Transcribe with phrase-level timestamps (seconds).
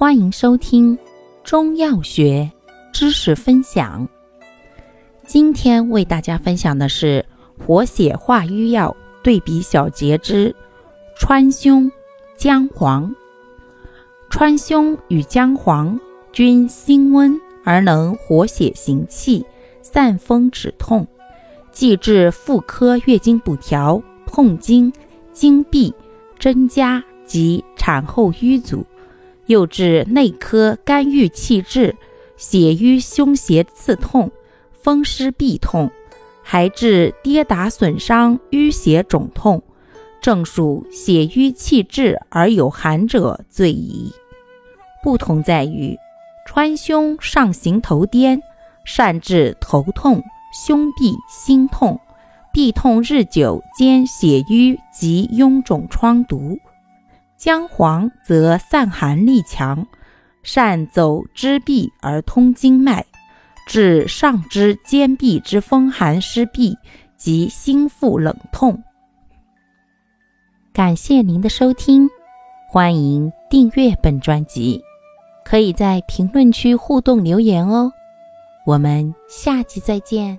[0.00, 0.98] 欢迎收听
[1.44, 2.50] 中药学
[2.90, 4.08] 知识分享。
[5.26, 7.22] 今天为大家分享的是
[7.58, 10.56] 活血化瘀药对比小结之
[11.18, 11.92] 川芎、
[12.34, 13.14] 姜黄。
[14.30, 16.00] 川芎与姜黄
[16.32, 19.44] 均辛温，而能活血行气、
[19.82, 21.06] 散风止痛，
[21.70, 24.90] 既治妇科月经不调、痛经、
[25.30, 25.92] 经闭、
[26.38, 28.86] 针枷及产后瘀阻，
[29.50, 31.96] 又治内科肝郁气滞、
[32.36, 34.30] 血瘀胸胁刺痛、
[34.70, 35.90] 风湿痹痛，
[36.44, 39.60] 还治跌打损伤、淤血肿痛，
[40.22, 44.12] 正属血瘀气滞而有寒者最宜。
[45.02, 45.98] 不同在于，
[46.46, 48.40] 川芎上行头颠，
[48.84, 50.22] 善治头痛、
[50.64, 51.98] 胸痹、心痛、
[52.54, 56.56] 痹痛日久兼血瘀及臃肿疮毒；
[57.40, 59.86] 姜黄则散寒力强，
[60.42, 63.02] 善走肢痹而通经脉，
[63.66, 66.76] 治上肢肩臂之风寒湿痹
[67.16, 68.84] 及心腹冷痛。
[70.70, 72.10] 感谢您的收听，
[72.68, 74.82] 欢迎订阅本专辑。
[75.42, 77.90] 可以在评论区互动留言哦，
[78.66, 80.38] 我们下期再见。